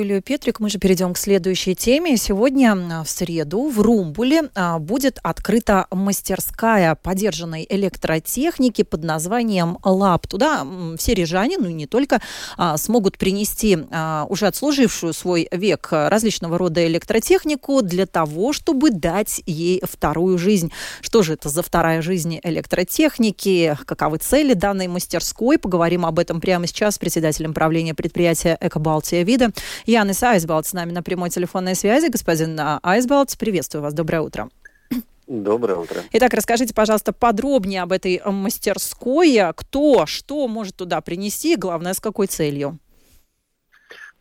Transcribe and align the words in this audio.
Юлию 0.00 0.22
Петрик. 0.22 0.60
Мы 0.60 0.70
же 0.70 0.78
перейдем 0.78 1.12
к 1.12 1.18
следующей 1.18 1.74
теме. 1.74 2.16
Сегодня 2.16 3.02
в 3.04 3.06
среду 3.06 3.68
в 3.68 3.80
Румбуле 3.80 4.48
а, 4.54 4.78
будет 4.78 5.18
открыта 5.22 5.86
мастерская 5.90 6.94
подержанной 6.94 7.66
электротехники 7.68 8.82
под 8.82 9.04
названием 9.04 9.76
«Лаб». 9.84 10.26
Туда 10.26 10.66
все 10.96 11.12
рижане, 11.12 11.58
ну 11.58 11.68
и 11.68 11.74
не 11.74 11.86
только, 11.86 12.22
а, 12.56 12.78
смогут 12.78 13.18
принести 13.18 13.76
а, 13.90 14.24
уже 14.30 14.46
отслужившую 14.46 15.12
свой 15.12 15.48
век 15.52 15.88
различного 15.90 16.56
рода 16.56 16.86
электротехнику 16.86 17.82
для 17.82 18.06
того, 18.06 18.54
чтобы 18.54 18.90
дать 18.90 19.42
ей 19.44 19.82
вторую 19.84 20.38
жизнь. 20.38 20.72
Что 21.02 21.22
же 21.22 21.34
это 21.34 21.50
за 21.50 21.62
вторая 21.62 22.00
жизнь 22.00 22.40
электротехники? 22.42 23.76
Каковы 23.84 24.16
цели 24.16 24.54
данной 24.54 24.88
мастерской? 24.88 25.58
Поговорим 25.58 26.06
об 26.06 26.18
этом 26.18 26.40
прямо 26.40 26.66
сейчас 26.66 26.94
с 26.94 26.98
председателем 26.98 27.52
правления 27.52 27.92
предприятия 27.92 28.56
«Экобалтия 28.62 29.24
Вида» 29.24 29.52
Янис 29.90 30.22
Айсбалт 30.22 30.66
с 30.66 30.72
нами 30.72 30.92
на 30.92 31.02
прямой 31.02 31.30
телефонной 31.30 31.74
связи. 31.74 32.06
Господин 32.06 32.56
Айсбалт, 32.60 33.36
приветствую 33.36 33.82
вас. 33.82 33.92
Доброе 33.92 34.20
утро. 34.20 34.48
Доброе 35.26 35.78
утро. 35.78 36.00
Итак, 36.12 36.32
расскажите, 36.32 36.72
пожалуйста, 36.72 37.12
подробнее 37.12 37.82
об 37.82 37.90
этой 37.90 38.22
мастерской. 38.24 39.36
Кто, 39.56 40.06
что 40.06 40.46
может 40.46 40.76
туда 40.76 41.00
принести, 41.00 41.56
главное, 41.56 41.92
с 41.92 41.98
какой 41.98 42.28
целью? 42.28 42.78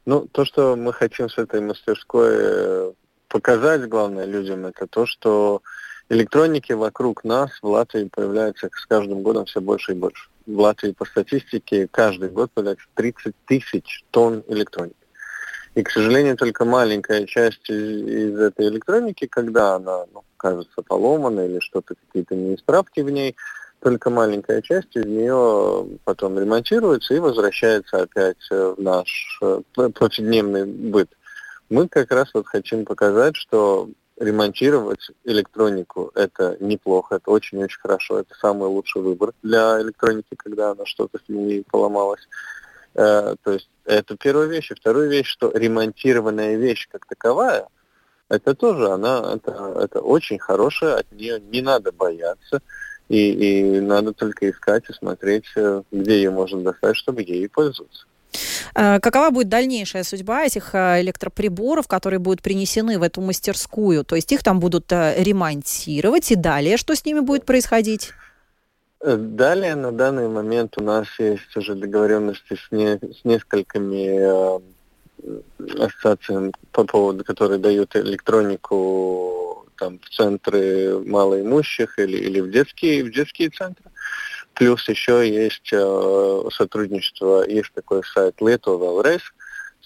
Ну, 0.08 0.28
то, 0.32 0.44
что 0.44 0.76
мы 0.76 0.92
хотим 0.92 1.30
с 1.30 1.38
этой 1.38 1.62
мастерской 1.62 2.32
э, 2.32 2.92
показать, 3.28 3.88
главное, 3.88 4.26
людям, 4.26 4.66
это 4.66 4.88
то, 4.88 5.06
что 5.06 5.62
электроники 6.10 6.74
вокруг 6.74 7.24
нас 7.24 7.52
в 7.62 7.68
Латвии 7.68 8.10
появляется 8.12 8.70
с 8.74 8.86
каждым 8.88 9.22
годом 9.22 9.46
все 9.46 9.62
больше 9.62 9.92
и 9.92 9.96
больше. 9.96 10.30
В 10.48 10.60
Латвии 10.60 10.94
по 10.94 11.06
статистике 11.06 11.88
каждый 11.92 12.30
год 12.30 12.50
появляется 12.56 12.88
30 12.96 13.36
тысяч 13.46 14.04
тонн 14.10 14.44
электроники. 14.48 14.99
И, 15.76 15.84
к 15.84 15.92
сожалению, 15.92 16.36
только 16.36 16.66
маленькая 16.66 17.26
часть 17.26 17.70
из, 17.70 18.08
из 18.08 18.40
этой 18.40 18.68
электроники, 18.68 19.28
когда 19.28 19.76
она 19.76 20.06
ну, 20.14 20.24
кажется 20.38 20.82
поломана 20.82 21.42
или 21.42 21.60
что-то, 21.60 21.96
какие-то 21.96 22.36
неисправки 22.36 23.02
в 23.02 23.10
ней, 23.10 23.36
только 23.82 24.10
маленькая 24.10 24.62
часть 24.62 24.96
из 24.96 25.06
нее 25.06 25.88
потом 26.04 26.38
ремонтируется 26.38 27.14
и 27.14 27.20
возвращается 27.20 28.02
опять 28.02 28.50
в 28.50 28.76
наш 28.78 29.40
э, 29.42 29.62
повседневный 29.74 30.66
быт. 30.66 31.10
Мы 31.70 31.88
как 31.88 32.12
раз 32.12 32.30
вот 32.34 32.48
хотим 32.48 32.84
показать, 32.84 33.36
что 33.36 33.90
ремонтировать 34.20 35.12
электронику 35.24 36.12
это 36.14 36.58
неплохо, 36.60 37.16
это 37.16 37.32
очень-очень 37.32 37.80
хорошо, 37.80 38.20
это 38.20 38.36
самый 38.36 38.68
лучший 38.68 39.02
выбор 39.02 39.32
для 39.44 39.82
электроники, 39.82 40.36
когда 40.36 40.72
она 40.72 40.86
что-то 40.86 41.20
с 41.20 41.30
ней 41.30 41.64
поломалась. 41.70 42.28
Э, 42.96 43.36
то 43.44 43.52
есть 43.52 43.70
это 43.86 44.18
первая 44.18 44.48
вещь. 44.48 44.72
И 44.72 44.76
вторая 44.76 45.08
вещь, 45.08 45.28
что 45.28 45.52
ремонтированная 45.54 46.56
вещь 46.56 46.88
как 46.92 47.06
таковая, 47.06 47.68
это 48.30 48.54
тоже 48.54 48.88
она, 48.90 49.34
это, 49.36 49.82
это 49.84 50.02
очень 50.02 50.40
хорошая, 50.40 50.98
от 50.98 51.12
нее 51.12 51.40
не 51.40 51.62
надо 51.62 51.92
бояться. 51.92 52.62
И, 53.08 53.32
и 53.32 53.80
надо 53.80 54.14
только 54.14 54.50
искать 54.52 54.84
и 54.90 54.94
смотреть, 54.94 55.46
э, 55.56 55.82
где 55.92 56.18
ее 56.18 56.30
можно 56.30 56.62
достать, 56.62 56.96
чтобы 56.96 57.24
ей 57.24 57.50
пользоваться. 57.50 58.06
Э, 58.76 59.00
какова 59.00 59.32
будет 59.32 59.50
дальнейшая 59.50 60.04
судьба 60.04 60.44
этих 60.44 60.76
электроприборов, 60.76 61.88
которые 61.88 62.20
будут 62.20 62.44
принесены 62.44 63.00
в 63.00 63.04
эту 63.04 63.22
мастерскую? 63.22 64.04
То 64.04 64.16
есть 64.16 64.32
их 64.32 64.44
там 64.44 64.60
будут 64.60 64.92
ремонтировать, 64.92 66.32
и 66.32 66.36
далее 66.36 66.78
что 66.78 66.96
с 66.96 67.04
ними 67.04 67.22
будет 67.22 67.46
происходить? 67.46 68.12
Э, 69.02 69.16
далее 69.16 69.76
на 69.76 69.92
данный 69.92 70.28
момент 70.28 70.78
у 70.78 70.84
нас 70.84 71.08
есть 71.20 71.56
уже 71.56 71.76
договоренности 71.76 72.56
с, 72.56 72.72
не, 72.72 72.98
с 72.98 73.24
несколькими 73.24 74.20
э, 74.20 74.60
ассоциациями 75.80 76.52
по 76.72 76.84
поводу, 76.84 77.24
которые 77.24 77.60
дают 77.60 77.96
электронику 77.96 79.66
там, 79.78 80.00
в 80.00 80.10
центры 80.10 81.00
малоимущих 81.06 81.98
или, 81.98 82.18
или 82.18 82.42
в, 82.42 82.52
детские, 82.52 83.06
в 83.06 83.12
детские 83.12 83.50
центры. 83.50 83.86
Плюс 84.54 84.88
еще 84.90 85.28
есть 85.30 85.70
э, 85.72 86.42
сотрудничество, 86.52 87.48
есть 87.48 87.72
такой 87.74 88.04
сайт 88.04 88.42
Лето 88.42 88.72
Велрес, 88.72 89.22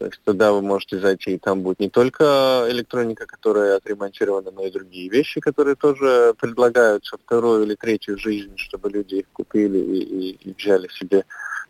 то 0.04 0.08
есть 0.08 0.22
туда 0.26 0.52
вы 0.52 0.62
можете 0.62 1.00
зайти, 1.00 1.36
и 1.36 1.38
там 1.38 1.62
будет 1.62 1.80
не 1.80 1.90
только 1.90 2.66
электроника, 2.68 3.26
которая 3.26 3.78
отремонтирована, 3.78 4.52
но 4.52 4.66
и 4.66 4.70
другие 4.70 5.08
вещи, 5.08 5.40
которые 5.40 5.78
тоже 5.78 6.34
предлагаются 6.38 7.16
вторую 7.16 7.64
или 7.64 7.76
третью 7.76 8.18
жизнь, 8.18 8.52
чтобы 8.58 8.90
люди 8.90 9.16
их 9.16 9.30
купили 9.32 9.78
и, 9.78 10.00
и, 10.04 10.50
и 10.50 10.56
взяли 10.58 10.90
себе 10.90 11.24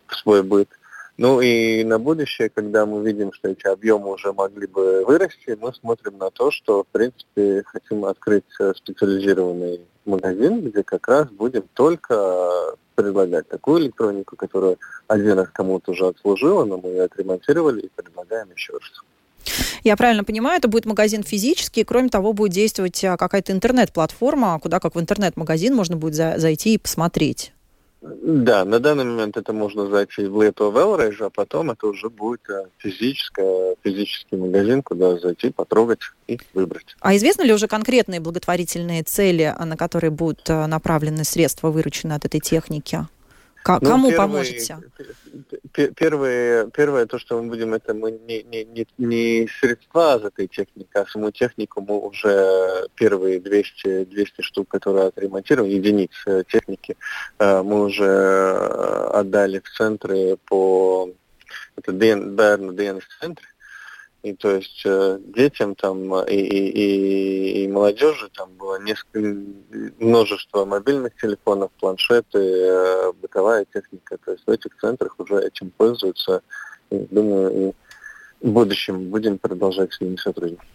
в 0.08 0.16
свой 0.16 0.42
быт. 0.42 0.68
Ну 1.18 1.42
и 1.42 1.84
на 1.84 2.00
будущее, 2.00 2.50
когда 2.50 2.88
мы 2.88 3.06
видим, 3.06 3.32
что 3.34 3.50
эти 3.50 3.68
объемы 3.68 4.12
уже 4.12 4.34
могли 4.34 4.66
бы 4.66 5.06
вырасти, 5.06 5.56
мы 5.62 5.72
смотрим 5.72 6.18
на 6.18 6.32
то, 6.32 6.50
что, 6.50 6.86
в 6.86 6.88
принципе, 6.88 7.62
хотим 7.68 8.04
открыть 8.04 8.46
специализированный 8.78 9.82
магазин, 10.06 10.62
где 10.62 10.82
как 10.82 11.08
раз 11.08 11.30
будем 11.30 11.66
только 11.76 12.78
предлагать 12.96 13.48
такую 13.48 13.82
электронику, 13.82 14.36
которая 14.36 14.78
один 15.08 15.34
раз 15.34 15.48
кому-то 15.54 15.92
уже 15.92 16.08
отслужила, 16.08 16.66
но 16.66 16.78
мы 16.78 16.90
ее 16.90 17.04
отремонтировали 17.04 17.82
и 17.82 17.90
предлагаем 17.96 18.48
еще 18.56 18.74
раз. 18.74 19.04
Я 19.84 19.98
правильно 19.98 20.24
понимаю, 20.24 20.58
это 20.58 20.68
будет 20.68 20.86
магазин 20.86 21.24
физический, 21.24 21.84
кроме 21.84 22.10
того, 22.10 22.34
будет 22.34 22.54
действовать 22.54 23.04
а, 23.04 23.18
какая-то 23.18 23.52
интернет-платформа, 23.52 24.60
куда 24.60 24.80
как 24.80 24.96
в 24.96 25.00
интернет-магазин 25.00 25.76
можно 25.76 25.98
будет 25.98 26.16
за 26.16 26.36
зайти 26.38 26.76
и 26.76 26.78
посмотреть. 26.78 27.53
Да, 28.04 28.66
на 28.66 28.80
данный 28.80 29.06
момент 29.06 29.38
это 29.38 29.54
можно 29.54 29.88
зайти 29.88 30.26
в 30.26 30.42
Лето 30.42 30.70
Велрейдж, 30.70 31.24
а 31.24 31.30
потом 31.30 31.72
это 31.72 31.88
уже 31.88 32.10
будет 32.10 32.42
э, 32.50 32.66
физическое, 32.78 33.76
физический 33.82 34.36
магазин, 34.36 34.84
куда 34.84 35.18
зайти, 35.18 35.52
потрогать 35.52 36.00
и 36.28 36.38
выбрать. 36.54 36.98
А 37.00 37.16
известны 37.16 37.44
ли 37.44 37.54
уже 37.54 37.68
конкретные 37.68 38.20
благотворительные 38.20 39.04
цели, 39.04 39.56
на 39.58 39.78
которые 39.78 40.12
будут 40.12 40.50
э, 40.50 40.66
направлены 40.68 41.24
средства, 41.24 41.70
вырученные 41.72 42.18
от 42.18 42.26
этой 42.26 42.42
техники? 42.42 43.08
К- 43.64 43.80
ну, 43.82 43.90
кому 43.90 44.10
первый, 44.10 44.18
поможете? 44.18 44.78
Первое, 45.96 46.68
первое, 46.68 47.06
то, 47.06 47.18
что 47.18 47.42
мы 47.42 47.50
будем, 47.50 47.74
это 47.74 47.94
мы 47.94 48.12
не, 48.12 48.44
не, 48.44 48.66
не, 48.66 48.88
не 48.98 49.48
средства 49.60 50.20
за 50.20 50.28
этой 50.28 50.48
техники, 50.48 50.90
а 50.94 51.06
саму 51.06 51.32
технику 51.32 51.82
мы 51.82 52.00
уже 52.00 52.88
первые 52.96 53.40
200, 53.40 54.06
200 54.06 54.42
штук, 54.42 54.68
которые 54.68 55.08
отремонтировали, 55.08 55.72
единиц 55.72 56.12
техники, 56.48 56.98
э, 57.40 57.64
мы 57.64 57.86
уже 57.86 58.58
отдали 59.14 59.60
в 59.60 59.70
центры 59.70 60.38
по 60.46 61.10
это 61.76 61.92
ДН, 61.92 62.36
ДНС-центры, 62.76 63.48
и 64.24 64.34
то 64.34 64.56
есть 64.56 64.82
э, 64.86 65.20
детям 65.36 65.76
там 65.76 66.16
и, 66.24 66.36
и, 66.36 66.70
и, 66.70 67.64
и 67.64 67.68
молодежи 67.68 68.30
там 68.34 68.50
было 68.58 68.80
несколько, 68.82 69.20
множество 70.00 70.64
мобильных 70.64 71.14
телефонов, 71.18 71.72
планшеты, 71.78 72.40
э, 72.40 73.12
бытовая 73.22 73.66
техника. 73.66 74.18
То 74.24 74.32
есть 74.32 74.48
в 74.48 74.50
этих 74.50 74.78
центрах 74.80 75.16
уже 75.20 75.46
этим 75.46 75.72
пользуются. 75.72 76.42
И, 76.90 76.98
думаю, 77.12 77.52
и 77.52 77.74
в 78.48 78.52
будущем 78.52 79.10
будем 79.10 79.38
продолжать 79.38 79.92
с 79.92 80.00
ними 80.00 80.16
сотрудничать. 80.16 80.68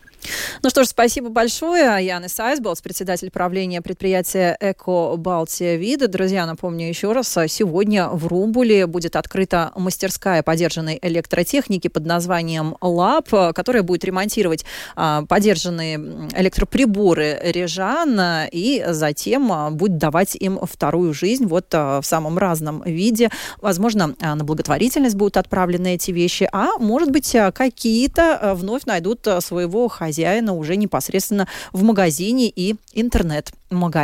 Ну 0.62 0.70
что 0.70 0.84
ж, 0.84 0.88
спасибо 0.88 1.28
большое. 1.28 2.04
Янис 2.04 2.38
Айсболс, 2.40 2.80
председатель 2.80 3.30
правления 3.30 3.80
предприятия 3.80 4.56
«Эко 4.60 5.16
Балтия 5.16 5.76
Вида». 5.76 6.08
Друзья, 6.08 6.46
напомню 6.46 6.88
еще 6.88 7.12
раз, 7.12 7.36
сегодня 7.48 8.08
в 8.08 8.26
Румбуле 8.26 8.86
будет 8.86 9.16
открыта 9.16 9.72
мастерская 9.76 10.42
подержанной 10.42 10.98
электротехники 11.00 11.88
под 11.88 12.06
названием 12.06 12.76
«Лаб», 12.80 13.28
которая 13.28 13.82
будет 13.82 14.04
ремонтировать 14.04 14.64
а, 14.96 15.22
подержанные 15.26 15.96
электроприборы 16.36 17.38
режан 17.42 18.20
и 18.50 18.84
затем 18.88 19.52
а, 19.52 19.70
будет 19.70 19.98
давать 19.98 20.34
им 20.34 20.58
вторую 20.62 21.14
жизнь 21.14 21.46
вот 21.46 21.66
а, 21.72 22.00
в 22.00 22.06
самом 22.06 22.38
разном 22.38 22.82
виде. 22.82 23.30
Возможно, 23.60 24.14
а, 24.20 24.34
на 24.34 24.44
благотворительность 24.44 25.16
будут 25.16 25.36
отправлены 25.36 25.94
эти 25.94 26.10
вещи, 26.10 26.48
а 26.52 26.78
может 26.78 27.10
быть, 27.10 27.34
а, 27.34 27.52
какие-то 27.52 28.54
вновь 28.56 28.84
найдут 28.84 29.26
своего 29.40 29.88
хозяина 30.08 30.54
уже 30.54 30.76
непосредственно 30.76 31.46
в 31.72 31.82
магазине 31.82 32.48
и 32.48 32.76
интернет-магазине. 32.94 33.98